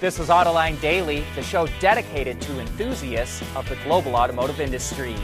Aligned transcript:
This 0.00 0.18
is 0.18 0.28
Autoline 0.28 0.78
Daily, 0.80 1.24
the 1.36 1.42
show 1.42 1.68
dedicated 1.78 2.40
to 2.42 2.58
enthusiasts 2.58 3.42
of 3.54 3.66
the 3.68 3.76
global 3.84 4.16
automotive 4.16 4.60
industry. 4.60 5.14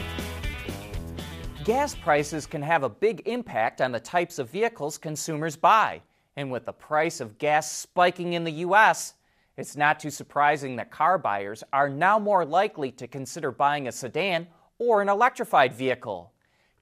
Gas 1.65 1.93
prices 1.93 2.45
can 2.47 2.61
have 2.61 2.83
a 2.83 2.89
big 2.89 3.21
impact 3.27 3.81
on 3.81 3.91
the 3.91 3.99
types 3.99 4.39
of 4.39 4.49
vehicles 4.49 4.97
consumers 4.97 5.57
buy. 5.57 6.01
And 6.37 6.49
with 6.49 6.65
the 6.65 6.71
price 6.71 7.19
of 7.19 7.37
gas 7.37 7.69
spiking 7.69 8.33
in 8.33 8.45
the 8.45 8.51
U.S., 8.51 9.15
it's 9.57 9.75
not 9.75 9.99
too 9.99 10.09
surprising 10.09 10.77
that 10.77 10.89
car 10.89 11.17
buyers 11.17 11.65
are 11.73 11.89
now 11.89 12.17
more 12.17 12.45
likely 12.45 12.91
to 12.93 13.07
consider 13.07 13.51
buying 13.51 13.89
a 13.89 13.91
sedan 13.91 14.47
or 14.79 15.01
an 15.01 15.09
electrified 15.09 15.73
vehicle. 15.73 16.31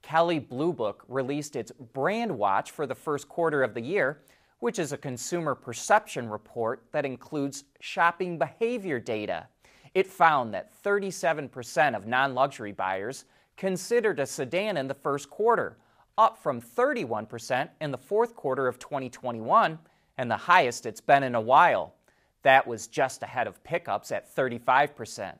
Kelley 0.03 0.39
Blue 0.39 0.73
Book 0.73 1.03
released 1.07 1.55
its 1.55 1.71
Brand 1.71 2.37
Watch 2.37 2.69
for 2.69 2.85
the 2.85 2.95
first 2.95 3.27
quarter 3.27 3.63
of 3.63 3.73
the 3.73 3.81
year, 3.81 4.21
which 4.59 4.79
is 4.79 4.91
a 4.91 4.97
consumer 4.97 5.55
perception 5.55 6.29
report 6.29 6.83
that 6.91 7.05
includes 7.05 7.63
shopping 7.79 8.37
behavior 8.37 8.99
data. 8.99 9.47
It 9.93 10.07
found 10.07 10.53
that 10.53 10.71
37% 10.83 11.95
of 11.95 12.07
non 12.07 12.35
luxury 12.35 12.71
buyers 12.71 13.25
considered 13.57 14.19
a 14.19 14.25
sedan 14.25 14.77
in 14.77 14.87
the 14.87 14.93
first 14.93 15.29
quarter, 15.29 15.77
up 16.17 16.37
from 16.37 16.61
31% 16.61 17.69
in 17.81 17.91
the 17.91 17.97
fourth 17.97 18.35
quarter 18.35 18.67
of 18.67 18.77
2021 18.79 19.79
and 20.17 20.29
the 20.29 20.35
highest 20.35 20.85
it's 20.85 21.01
been 21.01 21.23
in 21.23 21.33
a 21.33 21.41
while. 21.41 21.95
That 22.43 22.67
was 22.67 22.87
just 22.87 23.23
ahead 23.23 23.47
of 23.47 23.63
pickups 23.63 24.11
at 24.11 24.33
35%. 24.33 25.35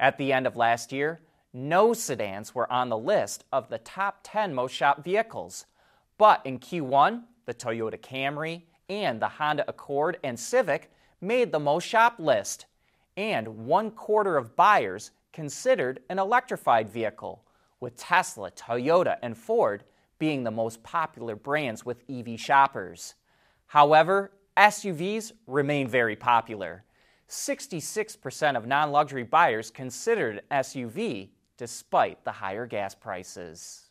At 0.00 0.18
the 0.18 0.32
end 0.32 0.46
of 0.46 0.56
last 0.56 0.92
year, 0.92 1.20
no 1.52 1.92
sedans 1.92 2.54
were 2.54 2.70
on 2.72 2.88
the 2.88 2.98
list 2.98 3.44
of 3.52 3.68
the 3.68 3.78
top 3.78 4.20
10 4.22 4.54
most 4.54 4.72
shopped 4.72 5.04
vehicles. 5.04 5.66
But 6.18 6.40
in 6.44 6.58
Q1, 6.58 7.22
the 7.46 7.54
Toyota 7.54 7.98
Camry 7.98 8.62
and 8.88 9.20
the 9.20 9.28
Honda 9.28 9.64
Accord 9.68 10.18
and 10.24 10.38
Civic 10.38 10.90
made 11.20 11.52
the 11.52 11.58
most 11.58 11.86
shop 11.86 12.16
list. 12.18 12.66
And 13.16 13.66
one 13.66 13.90
quarter 13.90 14.36
of 14.36 14.56
buyers 14.56 15.12
considered 15.32 16.00
an 16.08 16.18
electrified 16.18 16.88
vehicle, 16.88 17.44
with 17.80 17.96
Tesla, 17.96 18.50
Toyota, 18.50 19.16
and 19.22 19.36
Ford 19.36 19.84
being 20.18 20.42
the 20.42 20.50
most 20.50 20.82
popular 20.82 21.36
brands 21.36 21.84
with 21.84 22.02
EV 22.08 22.40
shoppers. 22.40 23.14
However, 23.66 24.32
SUVs 24.56 25.32
remain 25.46 25.88
very 25.88 26.16
popular. 26.16 26.84
66% 27.28 28.56
of 28.56 28.66
non 28.66 28.92
luxury 28.92 29.24
buyers 29.24 29.70
considered 29.70 30.42
an 30.50 30.62
SUV 30.62 31.30
despite 31.56 32.24
the 32.24 32.32
higher 32.32 32.66
gas 32.66 32.94
prices. 32.94 33.90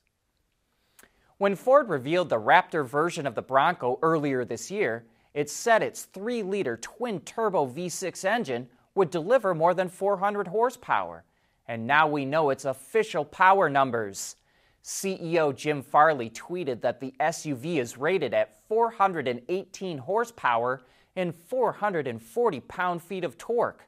When 1.38 1.56
Ford 1.56 1.90
revealed 1.90 2.30
the 2.30 2.40
Raptor 2.40 2.86
version 2.86 3.26
of 3.26 3.36
the 3.36 3.42
Bronco 3.42 3.98
earlier 4.02 4.46
this 4.46 4.70
year, 4.70 5.06
it 5.34 5.50
said 5.50 5.82
its 5.82 6.04
3 6.06 6.44
liter 6.44 6.78
twin 6.78 7.20
turbo 7.22 7.66
V6 7.68 8.24
engine 8.24 8.70
would 8.96 9.10
deliver 9.10 9.56
more 9.56 9.74
than 9.74 9.90
400 9.90 10.48
horsepower. 10.48 11.24
And 11.68 11.88
now 11.88 12.08
we 12.08 12.26
know 12.26 12.50
its 12.50 12.66
official 12.66 13.26
power 13.26 13.70
numbers. 13.70 14.36
CEO 14.84 15.56
Jim 15.56 15.82
Farley 15.82 16.30
tweeted 16.30 16.82
that 16.82 17.00
the 17.00 17.14
SUV 17.20 17.78
is 17.78 17.98
rated 17.98 18.34
at 18.34 18.60
418 18.68 19.98
horsepower 19.98 20.82
and 21.16 21.34
440 21.34 22.60
pound 22.62 23.02
feet 23.02 23.24
of 23.24 23.38
torque. 23.38 23.88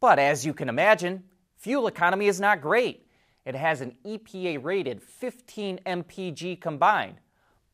But 0.00 0.18
as 0.18 0.46
you 0.46 0.54
can 0.54 0.68
imagine, 0.68 1.24
fuel 1.56 1.88
economy 1.88 2.28
is 2.28 2.40
not 2.40 2.62
great. 2.62 3.07
It 3.48 3.54
has 3.54 3.80
an 3.80 3.96
EPA 4.04 4.62
rated 4.62 5.02
15 5.02 5.80
mpg 5.86 6.60
combined, 6.60 7.14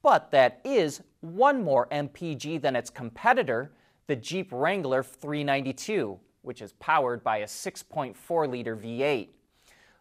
but 0.05 0.31
that 0.31 0.61
is 0.63 1.03
one 1.21 1.65
more 1.65 1.89
mpg 1.89 2.63
than 2.63 2.77
its 2.77 2.91
competitor, 2.91 3.73
the 4.07 4.15
Jeep 4.15 4.51
Wrangler 4.53 5.03
392, 5.03 6.21
which 6.43 6.63
is 6.63 6.75
powered 6.75 7.25
by 7.25 7.39
a 7.39 7.47
6.4 7.47 8.49
liter 8.49 8.77
V8. 8.77 9.31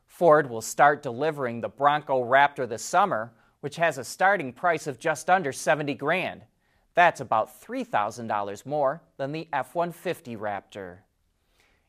Ford 0.06 0.48
will 0.48 0.62
start 0.62 1.02
delivering 1.02 1.60
the 1.60 1.70
Bronco 1.70 2.24
Raptor 2.24 2.70
this 2.70 2.86
summer, 2.86 3.34
which 3.62 3.78
has 3.78 3.98
a 3.98 4.04
starting 4.04 4.54
price 4.54 4.86
of 4.86 5.00
just 5.00 5.28
under 5.28 5.52
70 5.52 5.96
grand. 5.96 6.44
That's 6.94 7.20
about 7.20 7.64
$3,000 7.64 8.64
more 8.68 9.02
than 9.18 9.32
the 9.32 9.48
F-150 9.52 10.38
Raptor. 10.38 10.98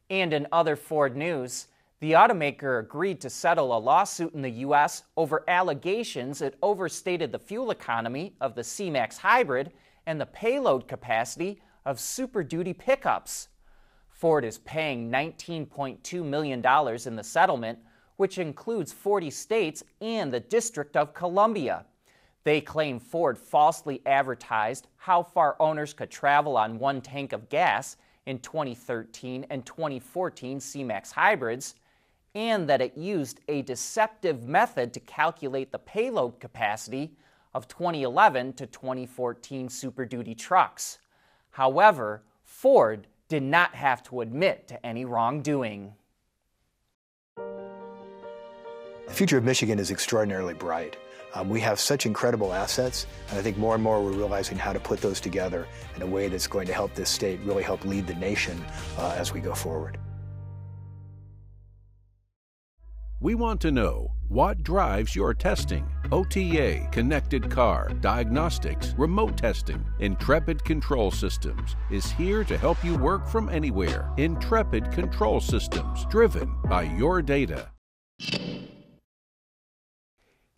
And 0.08 0.32
in 0.32 0.47
other 0.50 0.75
Ford 0.75 1.14
news, 1.14 1.66
the 2.04 2.12
automaker 2.12 2.81
agreed 2.81 3.19
to 3.19 3.31
settle 3.31 3.75
a 3.75 3.78
lawsuit 3.78 4.34
in 4.34 4.42
the 4.42 4.50
U.S. 4.50 5.04
over 5.16 5.42
allegations 5.48 6.42
it 6.42 6.54
overstated 6.60 7.32
the 7.32 7.38
fuel 7.38 7.70
economy 7.70 8.34
of 8.42 8.54
the 8.54 8.62
C-Max 8.62 9.16
hybrid 9.16 9.72
and 10.04 10.20
the 10.20 10.26
payload 10.26 10.87
capacity 10.87 11.62
of 11.87 11.98
Super 11.98 12.44
Duty 12.44 12.75
pickups. 12.75 13.48
Ford 14.10 14.44
is 14.44 14.59
paying 14.59 15.10
$19.2 15.10 16.22
million 16.22 16.62
in 17.06 17.16
the 17.16 17.25
settlement, 17.25 17.78
which 18.16 18.37
includes 18.37 18.93
40 18.93 19.31
states 19.31 19.82
and 20.03 20.31
the 20.31 20.41
District 20.41 20.98
of 20.98 21.14
Columbia. 21.14 21.87
They 22.43 22.60
claim 22.60 23.00
Ford 23.00 23.38
falsely 23.38 24.03
advertised 24.04 24.88
how 24.98 25.22
far 25.22 25.56
owners 25.59 25.94
could 25.94 26.10
travel 26.10 26.59
on 26.59 26.78
one 26.78 27.00
tank 27.00 27.32
of 27.32 27.48
gas 27.48 27.97
in 28.26 28.41
2013 28.41 29.47
and 29.48 29.64
2014 29.64 30.60
C-Max 30.60 31.10
hybrids, 31.10 31.76
and 32.34 32.68
that 32.68 32.80
it 32.80 32.96
used 32.96 33.40
a 33.48 33.62
deceptive 33.62 34.44
method 34.44 34.92
to 34.92 35.00
calculate 35.00 35.70
the 35.70 35.78
payload 35.78 36.40
capacity 36.40 37.12
of 37.54 37.68
2011 37.68 38.52
to 38.54 38.66
2014 38.66 39.68
Super 39.68 40.04
Duty 40.04 40.34
trucks. 40.34 40.98
However, 41.50 42.24
Ford 42.42 43.06
did 43.28 43.44
not 43.44 43.74
have 43.74 44.02
to 44.04 44.20
admit 44.20 44.66
to 44.68 44.84
any 44.84 45.04
wrongdoing. 45.04 45.94
The 47.36 49.12
future 49.12 49.38
of 49.38 49.44
Michigan 49.44 49.78
is 49.78 49.90
extraordinarily 49.90 50.54
bright. 50.54 50.96
Um, 51.34 51.48
we 51.48 51.60
have 51.60 51.80
such 51.80 52.06
incredible 52.06 52.52
assets, 52.52 53.06
and 53.28 53.38
I 53.38 53.42
think 53.42 53.56
more 53.56 53.74
and 53.74 53.82
more 53.82 54.02
we're 54.02 54.12
realizing 54.12 54.56
how 54.56 54.72
to 54.72 54.80
put 54.80 55.00
those 55.00 55.20
together 55.20 55.66
in 55.96 56.02
a 56.02 56.06
way 56.06 56.28
that's 56.28 56.46
going 56.46 56.66
to 56.68 56.72
help 56.72 56.94
this 56.94 57.10
state 57.10 57.40
really 57.40 57.62
help 57.62 57.84
lead 57.84 58.06
the 58.06 58.14
nation 58.14 58.64
uh, 58.98 59.14
as 59.16 59.32
we 59.32 59.40
go 59.40 59.54
forward. 59.54 59.98
We 63.20 63.36
want 63.36 63.60
to 63.60 63.70
know 63.70 64.10
what 64.28 64.64
drives 64.64 65.14
your 65.14 65.34
testing. 65.34 65.88
OTA, 66.10 66.88
connected 66.91 67.48
car, 67.48 67.91
diagnostics, 68.00 68.92
remote 68.98 69.36
testing. 69.38 69.84
Intrepid 70.00 70.64
Control 70.64 71.12
Systems 71.12 71.76
is 71.91 72.10
here 72.10 72.42
to 72.44 72.58
help 72.58 72.84
you 72.84 72.97
work 72.97 73.26
from 73.28 73.48
anywhere. 73.48 74.12
Intrepid 74.16 74.91
Control 74.91 75.41
Systems, 75.41 76.04
driven 76.06 76.52
by 76.64 76.82
your 76.82 77.22
data. 77.22 77.70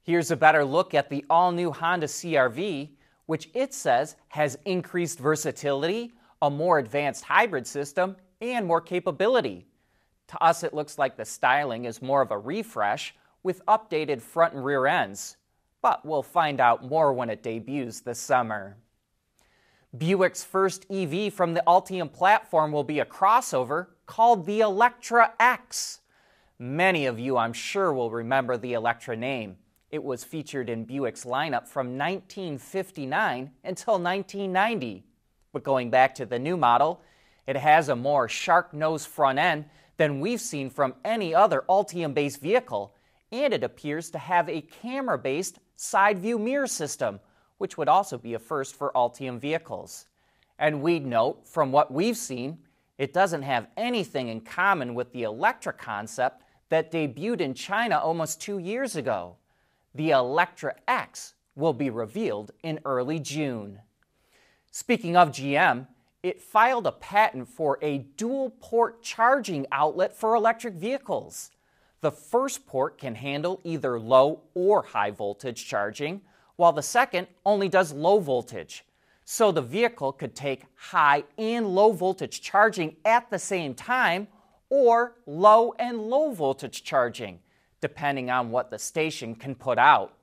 Here's 0.02 0.30
a 0.30 0.36
better 0.36 0.64
look 0.64 0.94
at 0.94 1.10
the 1.10 1.24
all 1.28 1.52
new 1.52 1.70
Honda 1.70 2.06
CRV, 2.06 2.90
which 3.26 3.50
it 3.54 3.74
says 3.74 4.16
has 4.28 4.58
increased 4.64 5.18
versatility, 5.18 6.12
a 6.40 6.50
more 6.50 6.78
advanced 6.78 7.24
hybrid 7.24 7.66
system, 7.66 8.16
and 8.40 8.66
more 8.66 8.80
capability. 8.80 9.66
To 10.28 10.42
us, 10.42 10.62
it 10.62 10.74
looks 10.74 10.98
like 10.98 11.16
the 11.16 11.24
styling 11.24 11.84
is 11.84 12.02
more 12.02 12.22
of 12.22 12.30
a 12.30 12.38
refresh 12.38 13.14
with 13.42 13.64
updated 13.66 14.20
front 14.20 14.54
and 14.54 14.64
rear 14.64 14.86
ends, 14.86 15.36
but 15.82 16.04
we'll 16.04 16.22
find 16.22 16.60
out 16.60 16.84
more 16.84 17.12
when 17.12 17.30
it 17.30 17.42
debuts 17.42 18.00
this 18.00 18.18
summer. 18.18 18.76
Buick's 19.96 20.42
first 20.42 20.84
EV 20.90 21.32
from 21.32 21.54
the 21.54 21.62
Ultium 21.66 22.12
platform 22.12 22.72
will 22.72 22.84
be 22.84 22.98
a 22.98 23.04
crossover 23.04 23.86
called 24.04 24.44
the 24.44 24.60
Electra 24.60 25.32
X. 25.38 26.00
Many 26.58 27.06
of 27.06 27.18
you, 27.18 27.36
I'm 27.36 27.52
sure, 27.52 27.92
will 27.92 28.10
remember 28.10 28.56
the 28.56 28.72
Electra 28.72 29.16
name. 29.16 29.56
It 29.90 30.02
was 30.02 30.24
featured 30.24 30.68
in 30.68 30.84
Buick's 30.84 31.24
lineup 31.24 31.66
from 31.66 31.96
1959 31.96 33.52
until 33.62 33.94
1990. 33.94 35.04
But 35.52 35.62
going 35.62 35.90
back 35.90 36.14
to 36.16 36.26
the 36.26 36.38
new 36.38 36.56
model, 36.56 37.00
it 37.46 37.56
has 37.56 37.88
a 37.88 37.96
more 37.96 38.28
shark 38.28 38.74
nose 38.74 39.06
front 39.06 39.38
end 39.38 39.66
than 39.96 40.20
we've 40.20 40.40
seen 40.40 40.70
from 40.70 40.94
any 41.04 41.34
other 41.34 41.64
Ultium 41.68 42.14
based 42.14 42.40
vehicle, 42.40 42.94
and 43.32 43.52
it 43.52 43.64
appears 43.64 44.10
to 44.10 44.18
have 44.18 44.48
a 44.48 44.60
camera 44.60 45.18
based 45.18 45.58
side 45.76 46.18
view 46.18 46.38
mirror 46.38 46.66
system, 46.66 47.20
which 47.58 47.76
would 47.78 47.88
also 47.88 48.18
be 48.18 48.34
a 48.34 48.38
first 48.38 48.74
for 48.74 48.92
Ultium 48.94 49.38
vehicles. 49.38 50.06
And 50.58 50.82
we'd 50.82 51.04
note, 51.04 51.46
from 51.46 51.72
what 51.72 51.92
we've 51.92 52.16
seen, 52.16 52.58
it 52.98 53.12
doesn't 53.12 53.42
have 53.42 53.68
anything 53.76 54.28
in 54.28 54.40
common 54.40 54.94
with 54.94 55.12
the 55.12 55.24
Electra 55.24 55.72
concept 55.72 56.42
that 56.70 56.90
debuted 56.90 57.40
in 57.40 57.54
China 57.54 57.98
almost 57.98 58.40
two 58.40 58.58
years 58.58 58.96
ago 58.96 59.36
the 59.96 60.10
Electra 60.10 60.74
X 60.86 61.34
will 61.54 61.72
be 61.72 61.88
revealed 61.88 62.50
in 62.62 62.78
early 62.84 63.18
June. 63.18 63.80
Speaking 64.70 65.16
of 65.16 65.30
GM, 65.30 65.86
it 66.26 66.42
filed 66.42 66.88
a 66.88 66.92
patent 66.92 67.48
for 67.48 67.78
a 67.80 67.98
dual 68.16 68.50
port 68.58 69.00
charging 69.00 69.64
outlet 69.70 70.12
for 70.12 70.34
electric 70.34 70.74
vehicles. 70.74 71.52
The 72.00 72.10
first 72.10 72.66
port 72.66 72.98
can 72.98 73.14
handle 73.14 73.60
either 73.62 74.00
low 74.00 74.40
or 74.52 74.82
high 74.82 75.12
voltage 75.12 75.64
charging, 75.66 76.22
while 76.56 76.72
the 76.72 76.82
second 76.82 77.28
only 77.44 77.68
does 77.68 77.92
low 77.92 78.18
voltage. 78.18 78.84
so 79.28 79.50
the 79.50 79.60
vehicle 79.60 80.12
could 80.12 80.36
take 80.36 80.62
high 80.76 81.24
and 81.36 81.66
low 81.74 81.90
voltage 81.90 82.40
charging 82.40 82.94
at 83.04 83.28
the 83.28 83.38
same 83.38 83.74
time 83.74 84.28
or 84.70 85.14
low 85.26 85.74
and 85.80 85.98
low 85.98 86.32
voltage 86.32 86.84
charging, 86.84 87.40
depending 87.80 88.30
on 88.30 88.50
what 88.50 88.70
the 88.70 88.78
station 88.78 89.34
can 89.34 89.54
put 89.54 89.78
out. 89.78 90.14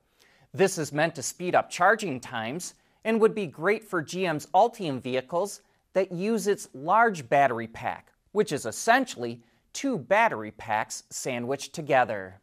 This 0.54 0.78
is 0.78 0.94
meant 0.94 1.16
to 1.16 1.24
speed 1.24 1.54
up 1.54 1.70
charging 1.70 2.22
times 2.22 2.76
and 3.04 3.20
would 3.20 3.36
be 3.36 3.46
great 3.46 3.84
for 3.84 4.02
GM's 4.02 4.48
Ultium 4.54 5.02
vehicles 5.02 5.62
that 5.94 6.12
use 6.12 6.48
its 6.48 6.68
large 6.74 7.30
battery 7.30 7.68
pack, 7.68 8.12
which 8.32 8.52
is 8.52 8.66
essentially 8.66 9.42
two 9.72 9.98
battery 9.98 10.52
packs 10.52 11.04
sandwiched 11.10 11.74
together. 11.74 12.40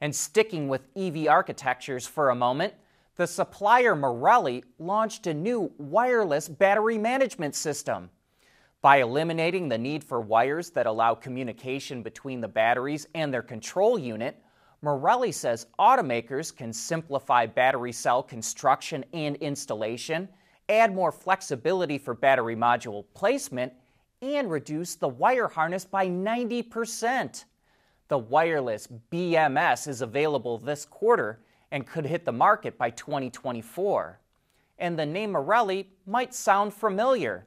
And 0.00 0.14
sticking 0.14 0.68
with 0.68 0.88
EV 0.96 1.26
architectures 1.28 2.06
for 2.06 2.30
a 2.30 2.34
moment, 2.34 2.74
the 3.16 3.26
supplier 3.26 3.94
Marelli 3.94 4.64
launched 4.78 5.26
a 5.26 5.34
new 5.34 5.70
wireless 5.76 6.48
battery 6.48 6.96
management 6.96 7.54
system. 7.54 8.08
By 8.82 8.98
eliminating 9.02 9.68
the 9.68 9.76
need 9.76 10.02
for 10.02 10.22
wires 10.22 10.70
that 10.70 10.86
allow 10.86 11.14
communication 11.14 12.02
between 12.02 12.40
the 12.40 12.48
batteries 12.48 13.06
and 13.14 13.32
their 13.32 13.42
control 13.42 13.98
unit, 13.98 14.42
Marelli 14.80 15.32
says 15.32 15.66
automakers 15.78 16.54
can 16.54 16.72
simplify 16.72 17.44
battery 17.44 17.92
cell 17.92 18.22
construction 18.22 19.04
and 19.12 19.36
installation, 19.36 20.26
add 20.70 20.94
more 20.94 21.12
flexibility 21.12 21.98
for 21.98 22.14
battery 22.14 22.56
module 22.56 23.04
placement, 23.14 23.72
and 24.22 24.50
reduce 24.50 24.94
the 24.94 25.08
wire 25.08 25.48
harness 25.48 25.84
by 25.84 26.06
90%. 26.06 27.44
The 28.08 28.18
wireless 28.18 28.88
BMS 29.10 29.88
is 29.88 30.02
available 30.02 30.58
this 30.58 30.84
quarter 30.84 31.40
and 31.70 31.86
could 31.86 32.04
hit 32.06 32.24
the 32.24 32.32
market 32.32 32.76
by 32.76 32.90
2024. 32.90 34.20
And 34.78 34.98
the 34.98 35.06
name 35.06 35.32
Marelli 35.32 35.90
might 36.06 36.34
sound 36.34 36.74
familiar. 36.74 37.46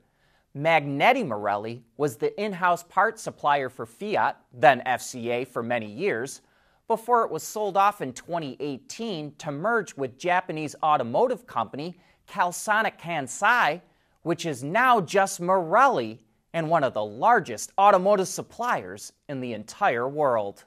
Magneti 0.55 1.25
Marelli 1.25 1.83
was 1.97 2.17
the 2.17 2.39
in 2.41 2.53
house 2.53 2.83
parts 2.83 3.21
supplier 3.21 3.69
for 3.69 3.85
Fiat, 3.85 4.39
then 4.53 4.81
FCA, 4.85 5.47
for 5.47 5.63
many 5.63 5.91
years 5.91 6.41
before 6.87 7.23
it 7.23 7.31
was 7.31 7.43
sold 7.43 7.77
off 7.77 8.01
in 8.01 8.13
2018 8.13 9.33
to 9.37 9.51
merge 9.51 9.95
with 9.95 10.17
Japanese 10.17 10.75
automotive 10.83 11.47
company 11.47 11.95
Calsonic 12.27 12.99
Kansei, 12.99 13.81
which 14.21 14.45
is 14.45 14.63
now 14.63 15.01
just 15.01 15.39
Marelli 15.39 16.19
and 16.53 16.69
one 16.69 16.83
of 16.83 16.93
the 16.93 17.03
largest 17.03 17.71
automotive 17.77 18.27
suppliers 18.27 19.13
in 19.27 19.41
the 19.41 19.53
entire 19.53 20.07
world. 20.07 20.65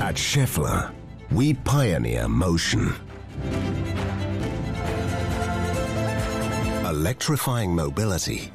At 0.00 0.14
Schaeffler, 0.14 0.94
we 1.30 1.52
pioneer 1.52 2.28
motion. 2.28 2.94
Electrifying 6.86 7.74
mobility. 7.74 8.52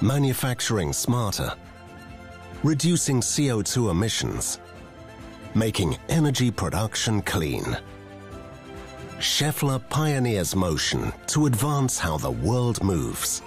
Manufacturing 0.00 0.92
smarter. 0.92 1.54
Reducing 2.62 3.20
CO2 3.20 3.90
emissions. 3.90 4.58
Making 5.54 5.96
energy 6.08 6.50
production 6.50 7.22
clean. 7.22 7.76
Schaeffler 9.18 9.80
pioneers 9.90 10.54
motion 10.56 11.12
to 11.26 11.46
advance 11.46 11.98
how 11.98 12.16
the 12.16 12.30
world 12.30 12.82
moves. 12.82 13.42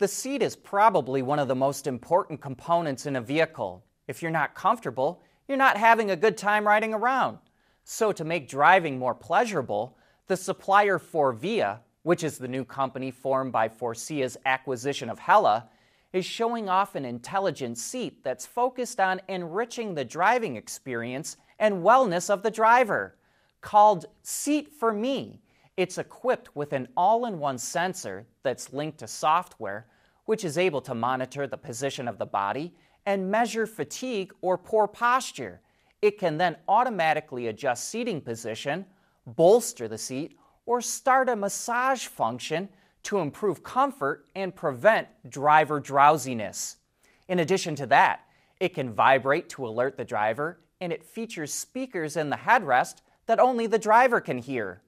The 0.00 0.08
seat 0.08 0.42
is 0.42 0.56
probably 0.56 1.20
one 1.20 1.38
of 1.38 1.46
the 1.46 1.54
most 1.54 1.86
important 1.86 2.40
components 2.40 3.04
in 3.04 3.16
a 3.16 3.20
vehicle. 3.20 3.84
If 4.08 4.22
you're 4.22 4.30
not 4.30 4.54
comfortable, 4.54 5.20
you're 5.46 5.58
not 5.58 5.76
having 5.76 6.10
a 6.10 6.16
good 6.16 6.38
time 6.38 6.66
riding 6.66 6.94
around. 6.94 7.36
So, 7.84 8.10
to 8.12 8.24
make 8.24 8.48
driving 8.48 8.98
more 8.98 9.14
pleasurable, 9.14 9.98
the 10.26 10.38
supplier 10.38 10.98
Forvia, 10.98 11.80
which 12.02 12.24
is 12.24 12.38
the 12.38 12.48
new 12.48 12.64
company 12.64 13.10
formed 13.10 13.52
by 13.52 13.68
Faurecia's 13.68 14.38
acquisition 14.46 15.10
of 15.10 15.18
Hella, 15.18 15.68
is 16.14 16.24
showing 16.24 16.70
off 16.70 16.94
an 16.94 17.04
intelligent 17.04 17.76
seat 17.76 18.24
that's 18.24 18.46
focused 18.46 19.00
on 19.00 19.20
enriching 19.28 19.94
the 19.94 20.04
driving 20.06 20.56
experience 20.56 21.36
and 21.58 21.84
wellness 21.84 22.30
of 22.30 22.42
the 22.42 22.50
driver. 22.50 23.16
Called 23.60 24.06
Seat 24.22 24.72
for 24.72 24.94
Me, 24.94 25.42
it's 25.76 25.98
equipped 25.98 26.54
with 26.54 26.72
an 26.72 26.88
all 26.96 27.26
in 27.26 27.38
one 27.38 27.58
sensor 27.58 28.26
that's 28.42 28.72
linked 28.72 28.98
to 28.98 29.06
software, 29.06 29.86
which 30.26 30.44
is 30.44 30.58
able 30.58 30.80
to 30.82 30.94
monitor 30.94 31.46
the 31.46 31.56
position 31.56 32.06
of 32.06 32.18
the 32.18 32.26
body 32.26 32.74
and 33.06 33.30
measure 33.30 33.66
fatigue 33.66 34.32
or 34.42 34.58
poor 34.58 34.86
posture. 34.86 35.60
It 36.02 36.18
can 36.18 36.38
then 36.38 36.56
automatically 36.68 37.48
adjust 37.48 37.88
seating 37.88 38.20
position, 38.20 38.86
bolster 39.26 39.88
the 39.88 39.98
seat, 39.98 40.36
or 40.66 40.80
start 40.80 41.28
a 41.28 41.36
massage 41.36 42.06
function 42.06 42.68
to 43.02 43.18
improve 43.18 43.62
comfort 43.62 44.26
and 44.34 44.54
prevent 44.54 45.08
driver 45.28 45.80
drowsiness. 45.80 46.76
In 47.28 47.38
addition 47.38 47.74
to 47.76 47.86
that, 47.86 48.20
it 48.60 48.74
can 48.74 48.92
vibrate 48.92 49.48
to 49.50 49.66
alert 49.66 49.96
the 49.96 50.04
driver, 50.04 50.60
and 50.80 50.92
it 50.92 51.04
features 51.04 51.52
speakers 51.52 52.16
in 52.16 52.30
the 52.30 52.36
headrest 52.36 52.96
that 53.26 53.40
only 53.40 53.66
the 53.66 53.78
driver 53.78 54.20
can 54.20 54.38
hear. 54.38 54.82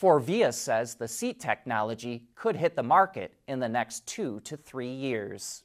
Forvia 0.00 0.52
says 0.52 0.94
the 0.94 1.08
seat 1.08 1.40
technology 1.40 2.24
could 2.34 2.56
hit 2.56 2.76
the 2.76 2.82
market 2.82 3.32
in 3.48 3.60
the 3.60 3.68
next 3.68 4.06
two 4.06 4.40
to 4.40 4.56
three 4.56 4.92
years. 4.92 5.62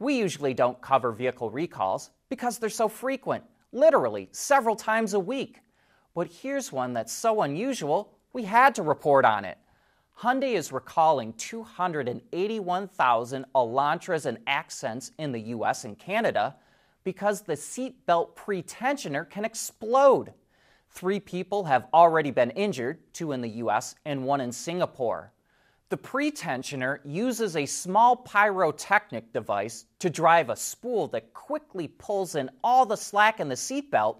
We 0.00 0.18
usually 0.18 0.54
don't 0.54 0.80
cover 0.80 1.12
vehicle 1.12 1.50
recalls 1.50 2.10
because 2.28 2.58
they're 2.58 2.68
so 2.68 2.88
frequent, 2.88 3.44
literally 3.70 4.28
several 4.32 4.74
times 4.74 5.14
a 5.14 5.20
week. 5.20 5.60
But 6.14 6.26
here's 6.26 6.72
one 6.72 6.92
that's 6.92 7.12
so 7.12 7.42
unusual, 7.42 8.18
we 8.32 8.42
had 8.42 8.74
to 8.74 8.82
report 8.82 9.24
on 9.24 9.44
it. 9.44 9.56
Hyundai 10.18 10.54
is 10.54 10.72
recalling 10.72 11.32
281,000 11.34 13.44
Elantras 13.54 14.26
and 14.26 14.38
Accents 14.48 15.12
in 15.18 15.30
the 15.30 15.40
US 15.40 15.84
and 15.84 15.96
Canada 15.96 16.56
because 17.04 17.42
the 17.42 17.54
seatbelt 17.54 18.34
pretensioner 18.34 19.30
can 19.30 19.44
explode. 19.44 20.32
Three 20.90 21.20
people 21.20 21.64
have 21.64 21.86
already 21.94 22.30
been 22.30 22.50
injured, 22.50 22.98
two 23.12 23.32
in 23.32 23.40
the 23.40 23.48
US 23.48 23.94
and 24.04 24.24
one 24.24 24.40
in 24.40 24.52
Singapore. 24.52 25.32
The 25.88 25.96
pretensioner 25.96 27.00
uses 27.04 27.56
a 27.56 27.66
small 27.66 28.16
pyrotechnic 28.16 29.32
device 29.32 29.86
to 29.98 30.10
drive 30.10 30.50
a 30.50 30.56
spool 30.56 31.08
that 31.08 31.32
quickly 31.32 31.88
pulls 31.88 32.34
in 32.34 32.50
all 32.62 32.86
the 32.86 32.96
slack 32.96 33.40
in 33.40 33.48
the 33.48 33.54
seatbelt 33.54 34.18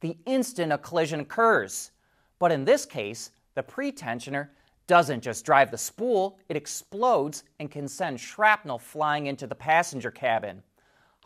the 0.00 0.16
instant 0.26 0.72
a 0.72 0.78
collision 0.78 1.20
occurs. 1.20 1.92
But 2.38 2.50
in 2.50 2.64
this 2.64 2.84
case, 2.84 3.30
the 3.54 3.62
pretensioner 3.62 4.48
doesn't 4.88 5.22
just 5.22 5.44
drive 5.44 5.70
the 5.70 5.78
spool, 5.78 6.38
it 6.48 6.56
explodes 6.56 7.44
and 7.60 7.70
can 7.70 7.86
send 7.86 8.18
shrapnel 8.18 8.78
flying 8.78 9.26
into 9.26 9.46
the 9.46 9.54
passenger 9.54 10.10
cabin. 10.10 10.62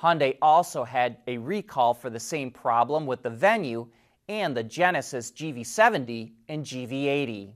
Hyundai 0.01 0.37
also 0.43 0.85
had 0.85 1.17
a 1.27 1.39
recall 1.39 1.95
for 1.95 2.11
the 2.11 2.21
same 2.21 2.51
problem 2.51 3.07
with 3.07 3.23
the 3.23 3.31
Venue 3.31 3.89
and 4.29 4.57
the 4.57 4.63
Genesis 4.63 5.31
GV70 5.31 6.33
and 6.49 6.65
GV80. 6.65 7.53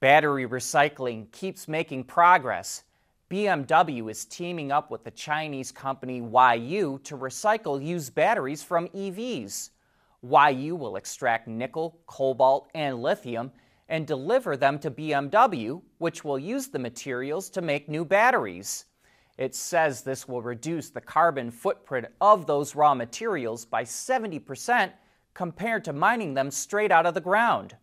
Battery 0.00 0.46
recycling 0.46 1.30
keeps 1.32 1.68
making 1.68 2.04
progress. 2.04 2.84
BMW 3.30 4.10
is 4.10 4.24
teaming 4.24 4.70
up 4.70 4.90
with 4.90 5.04
the 5.04 5.10
Chinese 5.10 5.72
company 5.72 6.18
YU 6.18 7.00
to 7.04 7.16
recycle 7.16 7.84
used 7.84 8.14
batteries 8.14 8.62
from 8.62 8.88
EVs. 8.88 9.70
YU 10.22 10.76
will 10.76 10.96
extract 10.96 11.48
nickel, 11.48 11.98
cobalt, 12.06 12.70
and 12.74 13.02
lithium 13.02 13.50
and 13.88 14.06
deliver 14.06 14.56
them 14.56 14.78
to 14.78 14.90
BMW, 14.90 15.80
which 15.98 16.24
will 16.24 16.38
use 16.38 16.68
the 16.68 16.78
materials 16.78 17.48
to 17.50 17.62
make 17.62 17.88
new 17.88 18.04
batteries. 18.04 18.86
It 19.38 19.54
says 19.54 20.02
this 20.02 20.26
will 20.26 20.42
reduce 20.42 20.90
the 20.90 21.00
carbon 21.00 21.50
footprint 21.50 22.06
of 22.20 22.46
those 22.46 22.74
raw 22.74 22.94
materials 22.94 23.64
by 23.64 23.84
70% 23.84 24.92
compared 25.36 25.84
to 25.84 25.92
mining 25.92 26.32
them 26.32 26.50
straight 26.50 26.90
out 26.90 27.04
of 27.04 27.12
the 27.12 27.20
ground. 27.20 27.76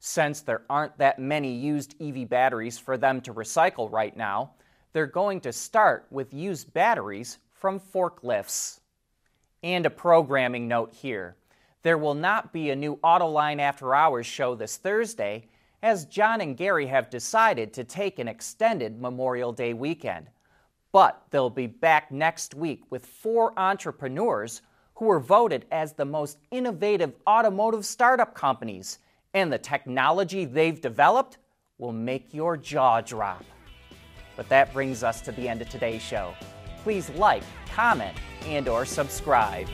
Since 0.00 0.40
there 0.40 0.62
aren't 0.68 0.98
that 0.98 1.20
many 1.20 1.54
used 1.54 1.94
EV 2.02 2.28
batteries 2.28 2.76
for 2.76 2.98
them 2.98 3.20
to 3.20 3.32
recycle 3.32 3.90
right 3.90 4.16
now, 4.16 4.54
they're 4.92 5.06
going 5.06 5.40
to 5.42 5.52
start 5.52 6.08
with 6.10 6.34
used 6.34 6.74
batteries 6.74 7.38
from 7.52 7.78
forklifts. 7.78 8.80
And 9.62 9.86
a 9.86 9.90
programming 9.90 10.66
note 10.66 10.92
here 10.92 11.36
there 11.82 11.98
will 11.98 12.14
not 12.14 12.52
be 12.52 12.70
a 12.70 12.76
new 12.76 12.96
Autoline 12.96 13.60
After 13.60 13.94
Hours 13.94 14.26
show 14.26 14.56
this 14.56 14.76
Thursday, 14.76 15.46
as 15.84 16.04
John 16.04 16.40
and 16.40 16.56
Gary 16.56 16.86
have 16.86 17.08
decided 17.10 17.72
to 17.74 17.84
take 17.84 18.18
an 18.18 18.26
extended 18.26 19.00
Memorial 19.00 19.52
Day 19.52 19.72
weekend. 19.72 20.30
But 20.90 21.22
they'll 21.30 21.48
be 21.48 21.68
back 21.68 22.10
next 22.10 22.56
week 22.56 22.82
with 22.90 23.06
four 23.06 23.56
entrepreneurs 23.56 24.62
who 24.98 25.04
were 25.04 25.20
voted 25.20 25.64
as 25.70 25.92
the 25.92 26.04
most 26.04 26.38
innovative 26.50 27.12
automotive 27.24 27.86
startup 27.86 28.34
companies, 28.34 28.98
and 29.32 29.52
the 29.52 29.58
technology 29.58 30.44
they've 30.44 30.80
developed 30.80 31.38
will 31.78 31.92
make 31.92 32.34
your 32.34 32.56
jaw 32.56 33.00
drop. 33.00 33.44
But 34.36 34.48
that 34.48 34.72
brings 34.72 35.04
us 35.04 35.20
to 35.20 35.30
the 35.30 35.48
end 35.48 35.62
of 35.62 35.68
today's 35.68 36.02
show. 36.02 36.34
Please 36.82 37.10
like, 37.10 37.44
comment, 37.70 38.16
and 38.44 38.66
or 38.66 38.84
subscribe. 38.84 39.68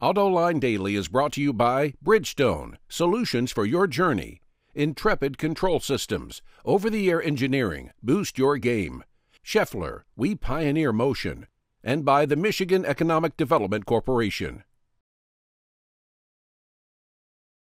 AutoLine 0.00 0.60
Daily 0.60 0.94
is 0.94 1.08
brought 1.08 1.32
to 1.32 1.42
you 1.42 1.52
by 1.52 1.92
Bridgestone, 2.02 2.76
solutions 2.88 3.52
for 3.52 3.66
your 3.66 3.86
journey. 3.86 4.40
Intrepid 4.78 5.38
Control 5.38 5.80
Systems, 5.80 6.40
over 6.64 6.88
the 6.88 7.10
air 7.10 7.20
engineering, 7.20 7.90
boost 8.00 8.38
your 8.38 8.58
game. 8.58 9.02
Schaeffler, 9.44 10.02
we 10.14 10.36
pioneer 10.36 10.92
motion. 10.92 11.48
And 11.82 12.04
by 12.04 12.26
the 12.26 12.36
Michigan 12.36 12.86
Economic 12.86 13.36
Development 13.36 13.84
Corporation. 13.84 14.62